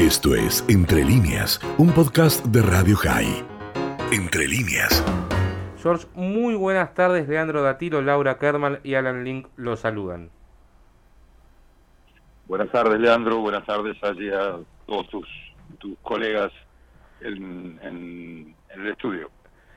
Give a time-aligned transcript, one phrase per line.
[0.00, 3.44] Esto es Entre líneas, un podcast de Radio High.
[4.12, 5.04] Entre líneas.
[5.82, 7.28] George, muy buenas tardes.
[7.28, 10.30] Leandro Datilo, Laura Kerman y Alan Link los saludan.
[12.48, 13.38] Buenas tardes, Leandro.
[13.40, 15.28] Buenas tardes allí a todos tus,
[15.78, 16.50] tus colegas
[17.20, 19.30] en, en- en el estudio.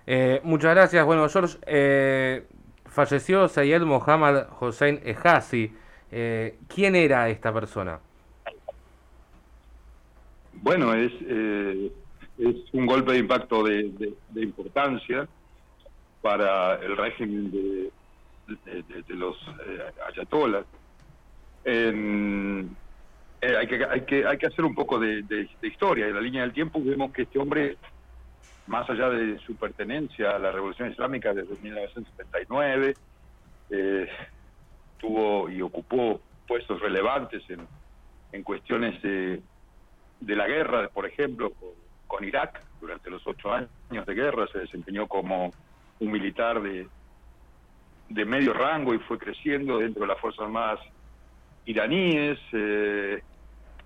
[0.08, 1.05] Eh, muchas gracias.
[1.05, 2.48] Bueno, George, eh,
[2.86, 5.76] falleció Sayed Mohammad Hossein Ejazi.
[6.12, 8.00] Eh, ¿Quién era esta persona?
[10.64, 11.91] Bueno, es, eh,
[12.38, 15.30] es un golpe de impacto de, de- importancia
[16.21, 17.94] para el régimen de,
[18.48, 18.84] de-
[19.16, 19.38] los
[19.68, 20.68] eh, ayatolas.
[21.63, 22.77] En-
[23.41, 26.07] eh, hay, que, hay, que, hay que hacer un poco de, de- de historia.
[26.07, 27.80] En la línea del tiempo vemos que este hombre,
[28.68, 32.98] más allá de su pertenencia a la Revolución Islámica desde 1979,
[33.70, 34.07] eh,
[34.98, 37.68] tuvo y ocupó puestos relevantes en,
[38.32, 39.43] en cuestiones de
[40.26, 41.52] de la guerra, por ejemplo,
[42.08, 45.52] con, Irak, durante los ocho años de guerra, se desempeñó como
[45.99, 46.88] un militar de,
[48.10, 50.79] de medio rango y fue creciendo dentro de las Fuerzas Armadas
[51.66, 53.21] iraníes, eh,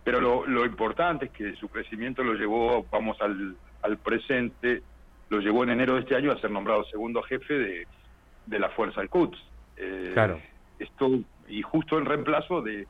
[0.03, 4.81] pero lo, lo importante es que su crecimiento lo llevó, vamos al, al presente,
[5.29, 7.87] lo llevó en enero de este año a ser nombrado segundo jefe de,
[8.45, 9.37] de la Fuerza Al-Quds.
[9.77, 10.39] Eh, Claro.
[10.79, 12.87] Esto, y justo en reemplazo de,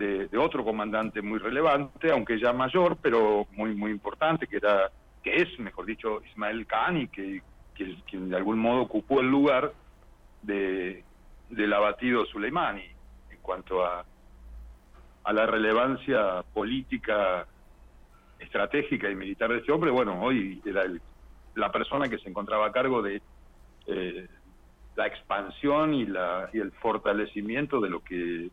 [0.00, 4.90] de, otro comandante muy relevante, aunque ya mayor, pero muy muy importante, que era
[5.22, 7.42] que es, mejor dicho, Ismael Khani, que,
[7.74, 9.72] que, quien de algún modo ocupó el lugar
[10.42, 11.04] de
[11.50, 12.84] del abatido Soleimani
[13.30, 14.04] en cuanto a
[15.22, 17.46] a la relevancia política,
[18.38, 19.90] estratégica y militar de este hombre.
[19.90, 21.00] Bueno, hoy era el-
[21.54, 23.20] la persona que se encontraba a cargo de
[23.86, 24.28] eh,
[24.96, 28.50] la expansión y, la, y el fortalecimiento de lo que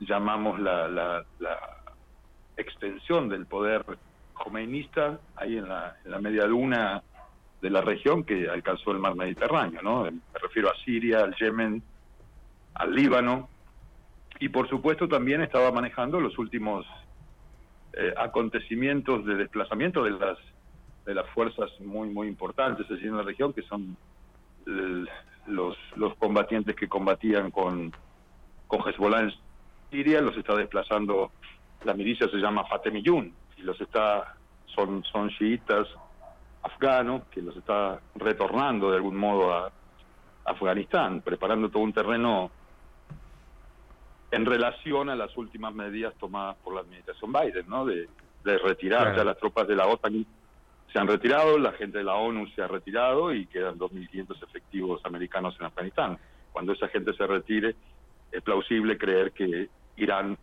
[0.00, 1.58] llamamos la, la, la
[2.56, 3.84] extensión del poder
[4.34, 7.02] jomeinista ahí en la, en la media luna
[7.60, 10.04] de la región que alcanzó el mar Mediterráneo, ¿no?
[10.04, 11.82] Me refiero a Siria, al Yemen,
[12.74, 13.48] al Líbano,
[14.38, 16.86] y por supuesto también estaba manejando los últimos
[17.94, 20.38] eh, acontecimientos de desplazamiento de las
[21.04, 23.96] de las fuerzas muy muy importantes allí en la región que son
[24.66, 25.08] el-
[25.46, 27.90] los los combatientes que combatían con
[28.68, 29.32] con Hezbollah
[29.90, 31.32] Siria los está desplazando
[31.84, 34.34] la milicia se llama Fatemiyun y los está
[34.66, 35.86] son son chiitas
[36.62, 39.70] afganos que los está retornando de algún modo a
[40.44, 42.50] Afganistán preparando todo un terreno
[44.30, 47.86] en relación a las últimas medidas tomadas por la administración Biden, ¿no?
[47.86, 48.08] De,
[48.44, 49.16] de retirar Claro.
[49.16, 50.26] ya las tropas de la OTAN
[50.92, 55.00] se han retirado, la gente de la ONU se ha retirado y quedan 2.500 efectivos
[55.04, 56.18] americanos en Afganistán.
[56.52, 57.74] Cuando esa gente se retire,
[58.32, 60.36] es plausible creer que Irán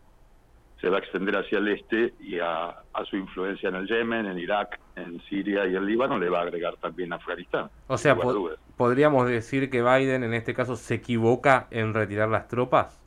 [0.82, 4.26] se va a extender hacia el este y a, a su influencia en el Yemen,
[4.26, 7.70] en Irak, en Siria y el Líbano le va a agregar también Afganistán.
[7.88, 12.48] O sea, po- podríamos decir que Biden en este caso se equivoca en retirar las
[12.48, 13.02] tropas.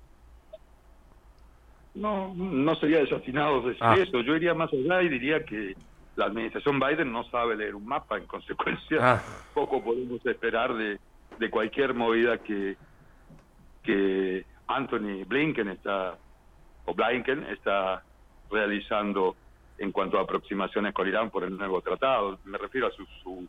[1.94, 3.96] No, no sería desatinado decir Ah.
[3.98, 4.20] eso.
[4.20, 5.74] Yo iría más allá y diría que
[6.16, 8.16] la administración Biden no sabe leer un mapa.
[8.18, 9.22] En consecuencia, Ah.
[9.54, 10.98] poco podemos esperar de,
[11.38, 12.76] de cualquier movida que,
[13.82, 16.16] que Anthony Blinken está,
[16.88, 18.02] o Blinken está
[18.50, 19.36] realizando
[19.76, 22.38] en cuanto a aproximaciones con Irán por el nuevo tratado.
[22.44, 23.46] Me refiero a su, su,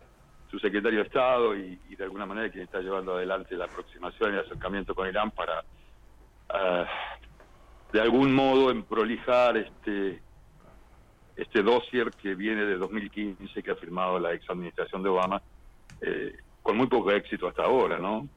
[0.51, 4.31] su secretario de Estado y, y de alguna manera quien está llevando adelante la aproximación
[4.31, 5.63] y el acercamiento con Irán para
[6.49, 6.85] ah,
[7.93, 10.21] de algún modo en prolijar este
[11.35, 15.41] este dossier que viene de 2015 que ha firmado la ex administración de Obama
[16.01, 18.27] eh, con muy poco éxito hasta ahora, ¿no?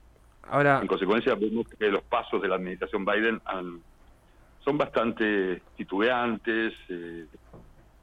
[0.48, 3.82] Ahora, En consecuencia vemos que los pasos de la administración Biden han-
[4.64, 7.26] son bastante titubeantes eh,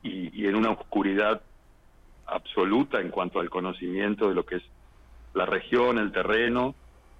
[0.03, 1.41] y, en una oscuridad
[2.25, 4.63] absoluta en cuanto al conocimiento de lo que es
[5.33, 6.75] la región, el terreno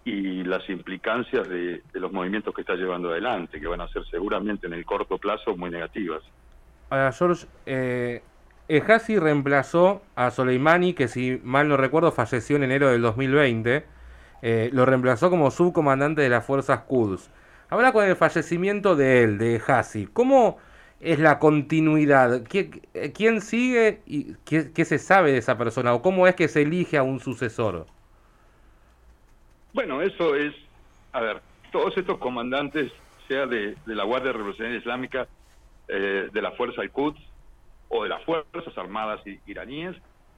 [0.06, 4.68] y las implicancias de, los movimientos que está llevando adelante, que van a ser seguramente
[4.68, 6.22] en el corto plazo muy negativas.
[6.90, 8.22] ahora George, eh,
[8.68, 13.86] Ejazi reemplazó a Soleimani, que si mal no recuerdo falleció en enero del 2020.
[14.42, 17.30] eh, lo reemplazó como subcomandante de las fuerzas Quds.
[17.69, 20.57] Ahora con el fallecimiento de él, de Ejazi, ¿cómo
[21.00, 22.44] es la continuidad?
[22.44, 22.81] ¿Qui-
[23.13, 25.94] ¿Quién sigue y qué, se sabe de esa persona?
[25.94, 27.86] ¿O cómo es que se elige a un sucesor?
[29.74, 30.54] Bueno, eso es,
[31.13, 32.92] a ver, todos estos comandantes,
[33.27, 35.27] sea de, la Guardia Revolucionaria Islámica,
[35.88, 37.22] eh, de la Fuerza Al-Quds
[37.89, 39.95] o de las Fuerzas Armadas iraníes,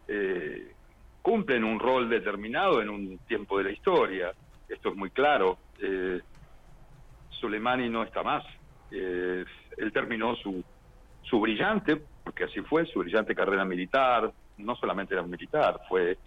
[0.09, 0.73] eh,
[1.21, 4.33] cumplen un rol determinado en un tiempo de la historia.
[4.67, 5.57] Esto es muy claro.
[5.81, 6.19] Eh,
[7.41, 8.45] Soleimani no está más.
[8.91, 9.43] Eh,
[9.77, 10.63] él terminó su,
[11.23, 16.17] su brillante, porque así fue, su brillante carrera militar, no solamente era militar, fue,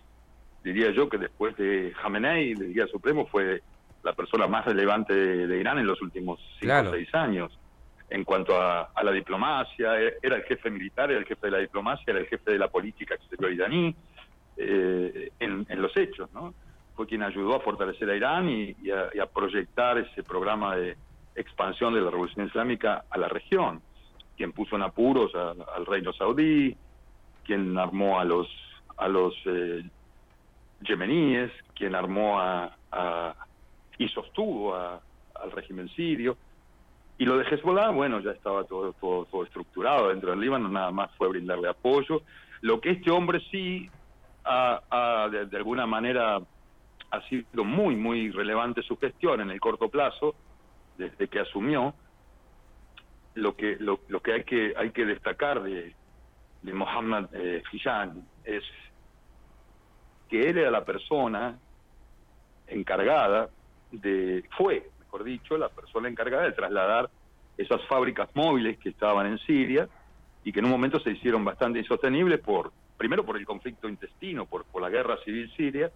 [0.62, 3.62] diría yo que después de Jamenei, el guía supremo, fue
[4.02, 7.58] la persona más relevante de, Irán en los últimos cinco o seis años.
[8.10, 11.58] En cuanto a, la diplomacia, e, era el jefe militar, era el jefe de la
[11.58, 13.94] diplomacia, era el jefe de la política exterior iraní,
[14.56, 16.54] eh, en, los hechos, ¿no?
[16.94, 20.96] Fue quien ayudó a fortalecer a Irán y, a, proyectar ese programa de
[21.34, 23.82] expansión de la revolución islámica a la región,
[24.36, 26.76] quien puso en apuros al reino saudí,
[27.44, 28.48] quien armó a los
[28.96, 29.82] a los eh,
[30.82, 32.76] yemeníes, quien armó a,
[33.98, 36.36] y sostuvo al régimen sirio.
[37.16, 41.10] Y lo de Hezbollah, bueno, ya estaba todo, todo, estructurado dentro del Líbano, nada más
[41.16, 42.22] fue brindarle apoyo.
[42.60, 43.88] Lo que este hombre sí,
[44.44, 46.40] ha, de, alguna manera,
[47.10, 50.34] ha sido muy, muy relevante su gestión en el corto plazo,
[50.98, 51.94] desde que asumió,
[53.34, 55.94] lo que, lo, lo que, hay, que hay que destacar de,
[56.62, 57.62] de Mohammad eh,
[58.44, 58.62] es
[60.28, 61.58] que él era la persona
[62.66, 63.50] encargada
[63.90, 67.10] de, fue, mejor dicho, la persona encargada de trasladar
[67.56, 69.88] esas fábricas móviles que estaban en Siria
[70.42, 74.46] y que en un momento se hicieron bastante insostenibles por, primero por el conflicto intestino,
[74.46, 75.90] por, por la guerra civil siria,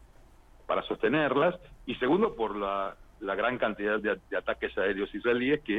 [0.69, 1.57] para sostenerlas,
[1.87, 5.79] y segundo por la, la gran cantidad de, ataques aéreos israelíes que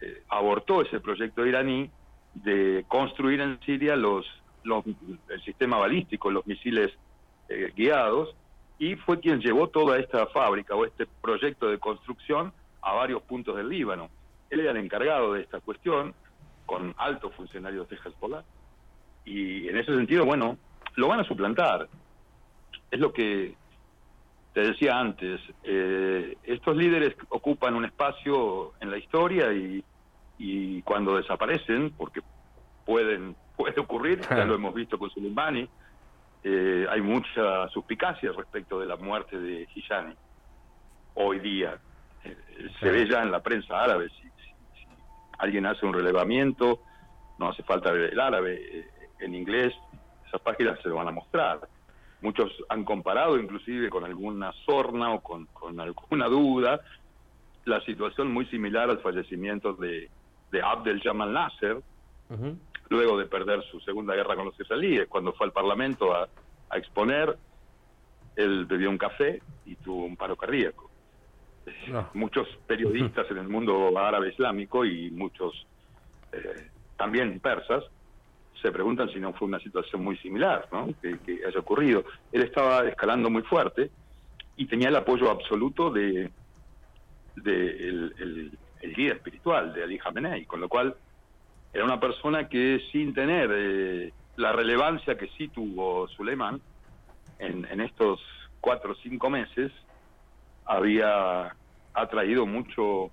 [0.00, 1.90] eh, abortó ese proyecto iraní
[2.34, 4.24] de construir en Siria los,
[4.62, 4.84] los
[5.28, 6.92] el sistema balístico, los misiles
[7.48, 8.32] eh, guiados,
[8.78, 13.56] y fue quien llevó toda esta fábrica o este proyecto de construcción a varios puntos
[13.56, 14.08] del Líbano.
[14.50, 16.14] Él era el encargado de esta cuestión,
[16.64, 18.44] con altos funcionarios de Hezbollah,
[19.24, 20.56] y en ese sentido, bueno,
[20.94, 21.88] lo van a suplantar.
[22.88, 23.56] Es lo que
[24.58, 29.84] te decía antes, eh, estos líderes ocupan un espacio en la historia y
[30.36, 32.22] y cuando desaparecen, porque
[32.84, 35.68] pueden puede ocurrir, ya lo hemos visto con Soleimani,
[36.42, 40.14] eh, hay mucha suspicacia respecto de la muerte de Hijani
[41.14, 41.78] hoy día.
[42.24, 42.36] Eh,
[42.80, 44.28] se ve ya en la prensa árabe, si,
[45.38, 46.80] alguien hace un relevamiento,
[47.38, 48.88] no hace falta ver el árabe,
[49.20, 49.72] en inglés,
[50.26, 51.60] esas páginas se lo van a mostrar.
[52.20, 56.80] Muchos han comparado inclusive con alguna sorna o con, con alguna duda
[57.64, 60.08] la situación muy similar al fallecimiento de,
[60.50, 61.80] de Abdel Jamal Nasser,
[62.88, 66.28] luego de perder su segunda guerra con los israelíes, cuando fue al Parlamento a,
[66.74, 67.36] exponer,
[68.36, 70.90] él bebió un café y tuvo un paro cardíaco.
[72.14, 75.66] Muchos periodistas en el mundo árabe islámico y muchos
[76.32, 77.84] eh, también persas
[78.60, 80.88] se preguntan si no fue una situación muy similar ¿no?
[81.00, 82.04] que, haya ocurrido.
[82.32, 83.90] Él estaba escalando muy fuerte
[84.56, 86.30] y tenía el apoyo absoluto de,
[87.44, 90.94] el el guía espiritual de Ali Jamenei, con lo cual
[91.72, 96.60] era una persona que sin tener eh, la relevancia que sí tuvo Suleiman
[97.38, 98.20] en, en estos
[98.60, 99.72] cuatro o cinco meses,
[100.64, 101.54] había
[101.94, 103.10] atraído mucho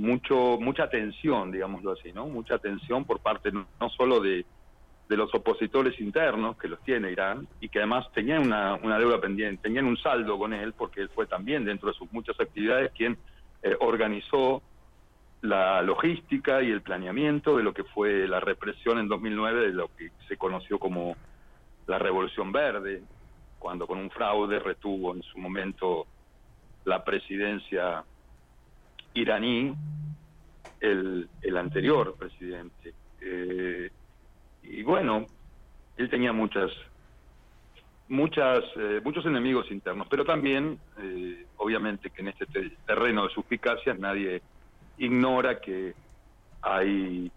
[0.00, 4.46] mucho mucha atención digámoslo así no mucha atención por parte no, solo de,
[5.08, 9.20] de, los opositores internos que los tiene Irán y que además tenían una, una deuda
[9.20, 12.92] pendiente tenían un saldo con él porque él fue también dentro de sus muchas actividades
[12.92, 13.18] quien
[13.62, 14.62] eh, organizó
[15.42, 19.88] la logística y el planeamiento de lo que fue la represión en 2009 de lo
[19.96, 21.16] que se conoció como
[21.86, 23.02] la Revolución Verde,
[23.58, 26.06] cuando con un fraude retuvo en su momento
[26.84, 28.04] la presidencia
[29.14, 29.74] iraní
[30.80, 32.94] el, el anterior presidente.
[33.20, 33.90] Eh,
[34.62, 35.26] y bueno,
[35.96, 36.70] él tenía muchas
[38.08, 42.46] muchas eh, muchos enemigos internos, pero también, eh, obviamente, que en este
[42.86, 44.42] terreno de suspicacias nadie
[44.98, 45.94] ignora que
[46.62, 47.30] hay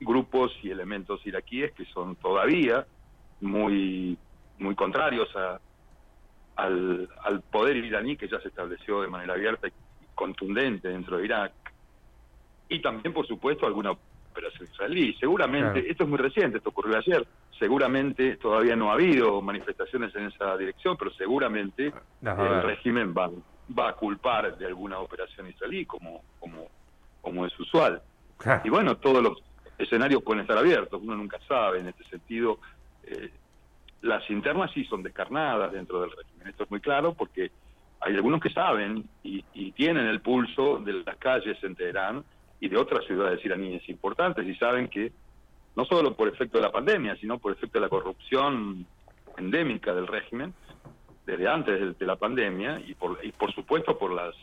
[0.00, 2.86] grupos y elementos iraquíes que son todavía
[3.40, 4.18] muy
[4.58, 5.58] muy contrarios a,
[6.56, 9.72] al, al poder iraní que ya se estableció de manera abierta y
[10.14, 11.52] contundente dentro de Irak.
[12.68, 13.92] Y también por supuesto alguna
[14.34, 15.14] operación israelí.
[15.20, 17.26] Seguramente esto es muy reciente esto ocurrió ayer.
[17.58, 21.92] Seguramente todavía no ha habido manifestaciones en esa dirección, pero seguramente
[22.22, 23.30] el régimen va,
[23.78, 26.68] va a culpar de alguna operación israelí, como, como,
[27.20, 28.02] como es usual.
[28.64, 29.42] Y bueno, todos los
[29.78, 32.58] escenarios pueden estar abiertos, uno nunca sabe en este sentido.
[33.04, 33.30] Eh,
[34.02, 37.50] las internas sí son descarnadas dentro del régimen, esto es muy claro porque
[38.04, 42.24] hay algunos que saben y, y tienen el pulso de las calles en Teherán
[42.60, 45.12] y de otras ciudades iraníes importantes y saben que
[45.76, 48.86] no solo por efecto de la pandemia, sino por efecto de la corrupción
[49.36, 50.54] endémica del régimen,
[51.26, 54.34] desde antes de, la pandemia, y por, y por supuesto por las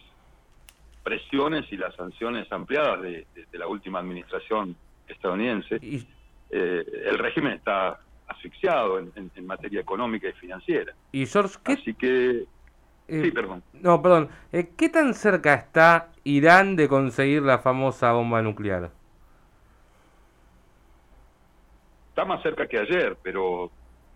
[1.03, 4.75] presiones y las sanciones ampliadas de, la última administración
[5.07, 10.93] estadounidense, eh, el régimen está asfixiado en, materia económica y financiera.
[11.11, 12.45] Y George, ¿qué, Así que...
[13.11, 13.61] Eh, sí, perdón.
[13.73, 14.29] No, perdón.
[14.53, 18.89] Eh, ¿Qué tan cerca está Irán de conseguir la famosa bomba nuclear?
[22.07, 23.69] Está más cerca que ayer, pero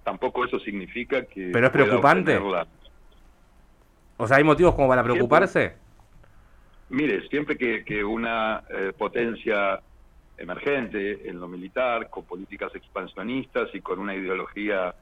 [0.06, 1.50] tampoco eso significa que...
[1.52, 2.40] ¿Pero es preocupante?
[4.18, 5.76] O sea, ¿hay motivos como para preocuparse?
[6.88, 9.82] mire, siempre que, una eh, potencia
[10.38, 14.96] emergente en lo militar, con políticas expansionistas y con una ideología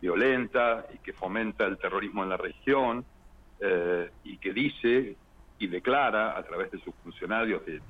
[0.00, 3.04] violenta y que fomenta el terrorismo en la región
[3.66, 5.16] eh, y que dice
[5.58, 7.80] y declara a través de sus funcionarios de,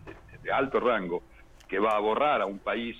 [0.53, 1.25] alto rango
[1.67, 2.97] que va a borrar a un país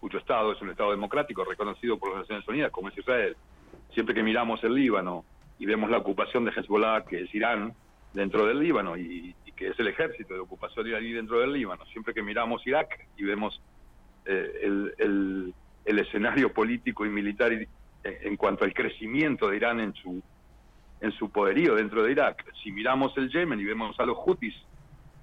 [0.00, 3.36] cuyo Estado es un Estado democrático reconocido por las Naciones Unidas, como es Israel.
[3.94, 5.24] Siempre que miramos el Líbano
[5.60, 7.74] y vemos la ocupación de Hezbollah, que es Irán,
[8.12, 12.12] dentro del Líbano, y, que es el ejército de ocupación iraní dentro del Líbano, siempre
[12.12, 13.62] que miramos Irak y vemos
[14.24, 15.54] eh, el,
[15.84, 17.52] escenario político y militar
[18.02, 20.22] en cuanto al crecimiento de Irán en su
[21.02, 22.44] en su poderío dentro de Irak.
[22.62, 24.54] Si miramos el Yemen y vemos a los Houthis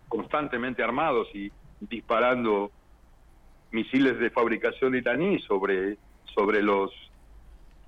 [0.09, 2.71] constantemente armados y disparando
[3.71, 5.97] misiles de fabricación iraní sobre,
[6.35, 6.91] sobre los,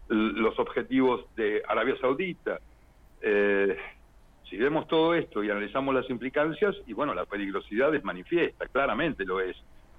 [0.08, 2.60] los objetivos de Arabia Saudita.
[3.22, 3.78] Eh,
[4.50, 9.26] si vemos todo esto y analizamos las implicancias, y bueno, la peligrosidad es manifiesta, claramente
[9.26, 9.58] lo es.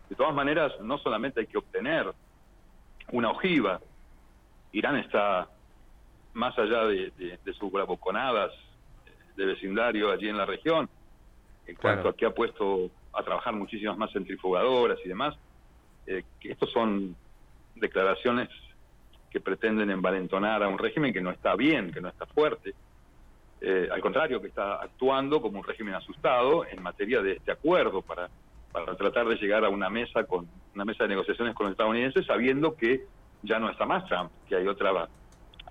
[0.09, 2.11] De todas maneras, no solamente hay que obtener
[3.11, 3.81] una ojiva,
[4.73, 5.49] Irán está
[6.35, 7.13] más allá de,
[7.59, 8.53] sus bravuconadas
[9.37, 10.89] de vecindario allí en la región,
[11.67, 15.37] en cuanto a que ha puesto a trabajar muchísimas más centrifugadoras y demás,
[16.07, 17.15] eh, que estos son
[17.77, 18.49] declaraciones
[19.31, 22.75] que pretenden envalentonar a un régimen que no está bien, que no está fuerte,
[23.65, 28.03] eh, al contrario, que está actuando como un régimen asustado en materia de este acuerdo
[28.03, 28.29] para,
[28.73, 32.27] para tratar de llegar a una mesa con una mesa de negociaciones con los estadounidenses,
[32.27, 33.05] sabiendo que
[33.43, 34.91] ya no está más Trump, que hay otra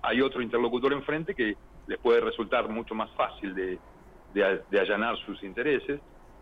[0.02, 1.56] hay otro interlocutor enfrente que
[1.86, 3.78] les puede resultar mucho más fácil de,
[4.34, 6.00] de, allanar sus intereses,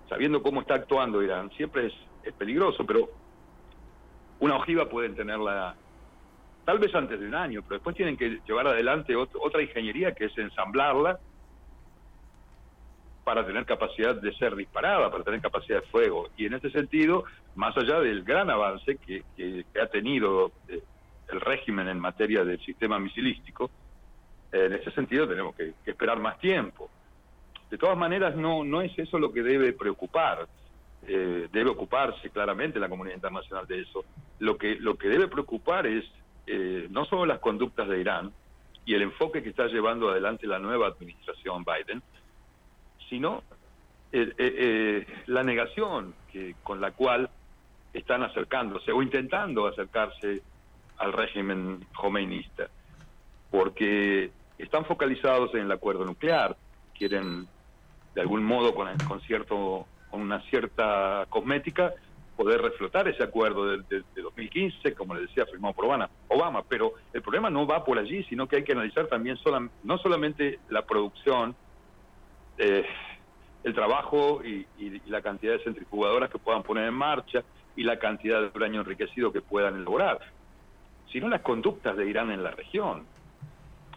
[0.09, 1.51] sabiendo cómo está actuando Irán.
[1.57, 3.09] Siempre es, es peligroso, pero
[4.41, 5.75] una ojiva pueden tenerla
[6.65, 10.27] tal vez antes de un año, pero después tienen que llevar adelante otra ingeniería que
[10.27, 11.19] es ensamblarla
[13.25, 16.29] para tener capacidad de ser disparada, para tener capacidad de fuego.
[16.37, 17.25] Y en ese sentido,
[17.55, 20.83] más allá del gran avance que, que ha tenido eh,
[21.33, 23.71] el régimen en materia del sistema misilístico,
[24.53, 26.91] en ese sentido tenemos que, esperar más tiempo.
[27.71, 30.49] De todas maneras, no, no es eso lo que debe preocupar.
[31.07, 34.05] Eh, debe ocuparse claramente la comunidad internacional de eso.
[34.41, 36.05] Lo que, lo que debe preocupar es
[36.47, 38.33] eh, no solo las conductas de Irán
[38.85, 42.03] y el enfoque que está llevando adelante la nueva administración Biden,
[43.09, 43.43] sino
[44.13, 47.31] eh, la negación que, con la cual
[47.93, 50.43] están acercándose o intentando acercarse
[51.01, 52.69] al régimen jomeinista,
[53.51, 56.57] porque están focalizados en el acuerdo nuclear,
[56.97, 57.49] quieren
[58.15, 61.95] de algún modo con, con cierto con una cierta cosmética
[62.37, 66.63] poder reflotar ese acuerdo de, 2015, como le decía, firmado por Obama.
[66.69, 69.39] Pero el problema no va por allí, sino que hay que analizar también
[69.85, 71.55] no solamente la producción,
[72.57, 72.87] eh,
[73.63, 77.43] el trabajo y, y, la cantidad de centrifugadoras que puedan poner en marcha
[77.77, 80.21] y la cantidad de uranio enriquecido que puedan elaborar,
[81.13, 83.05] sino las conductas de Irán en la región.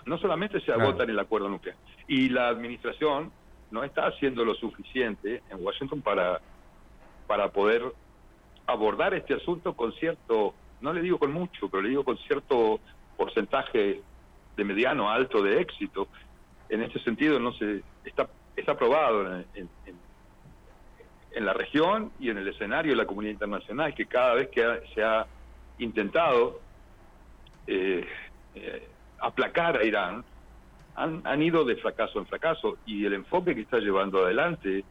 [0.06, 1.78] No solamente se agota en el acuerdo nuclear.
[2.08, 3.32] Y la administración
[3.72, 6.42] no está haciendo lo suficiente en Washington para,
[7.28, 7.84] para poder
[8.68, 12.80] abordar este asunto con cierto, no le digo con mucho, pero le digo con cierto
[13.18, 14.02] porcentaje
[14.56, 16.08] de mediano alto de éxito.
[16.70, 19.70] En este sentido no se está está aprobado en,
[21.32, 24.64] en, la región y en el escenario de la comunidad internacional que cada vez que
[24.94, 25.26] se ha
[25.80, 26.62] intentado
[27.68, 28.06] eh,
[28.56, 28.88] eh,
[29.20, 30.24] aplacar a Irán,
[30.96, 34.84] han, han ido de fracaso en fracaso y el enfoque que está llevando adelante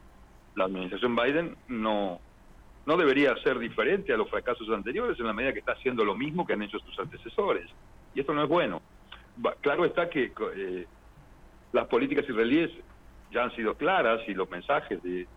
[0.55, 2.19] la administración Biden no,
[2.85, 6.15] no debería ser diferente a los fracasos anteriores en la medida que está haciendo lo
[6.15, 7.69] mismo que han hecho sus antecesores.
[8.13, 8.81] Y esto no es bueno.
[9.61, 10.85] Claro está que eh,
[11.71, 12.71] las políticas israelíes
[13.31, 15.27] ya han sido claras y los mensajes de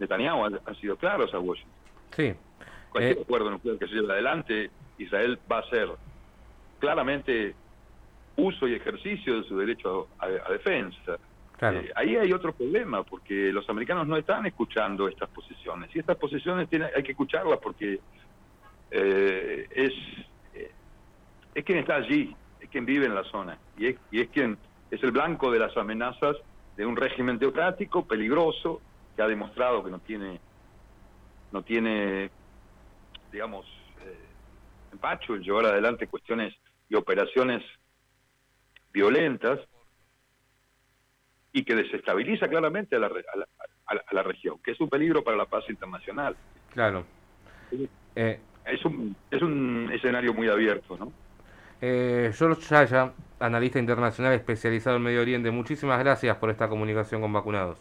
[0.00, 1.72] Netanyahu han, han sido claros a Washington.
[2.14, 2.34] Sí.
[2.90, 5.88] Cualquier eh, acuerdo nuclear que se lleve adelante, Israel va a ser
[6.82, 7.54] claramente
[8.34, 11.16] uso y ejercicio de su derecho a, defensa.
[11.60, 16.16] Eh, ahí hay otro problema, porque los americanos no están escuchando estas posiciones, y estas
[16.16, 18.00] posiciones tiene, hay que escucharlas porque
[18.90, 19.92] eh, es,
[20.54, 20.72] eh,
[21.54, 24.58] es quien está allí, es quien vive en la zona, y es, y es quien
[24.90, 26.36] es el blanco de las amenazas
[26.76, 28.80] de un régimen teocrático, peligroso,
[29.14, 30.40] que ha demostrado que no tiene,
[31.52, 32.32] no tiene
[33.30, 33.66] digamos,
[34.04, 34.18] eh,
[34.90, 36.52] empacho en llevar adelante cuestiones
[36.92, 37.62] y operaciones
[38.92, 39.58] violentas
[41.50, 43.10] y que desestabiliza claramente a la,
[43.86, 46.36] a la, región, que es un peligro para la paz internacional.
[46.72, 47.04] Claro.
[48.14, 51.10] Eh, es, un, es un escenario muy abierto, ¿no?
[51.80, 57.32] Eh, George Chaya, analista internacional especializado en Medio Oriente, muchísimas gracias por esta comunicación con
[57.32, 57.78] vacunados.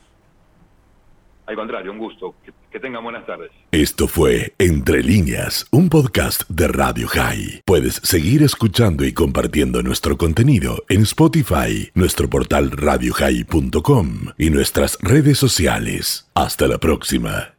[1.52, 2.34] Al contrario, un gusto.
[2.72, 3.52] Que, tengan buenas tardes.
[3.74, 7.64] Esto fue Entre líneas, un podcast de Radio High.
[7.66, 15.40] Puedes seguir escuchando y compartiendo nuestro contenido en Spotify, nuestro portal radiohigh.com y nuestras redes
[15.40, 16.32] sociales.
[16.36, 17.56] Hasta la próxima.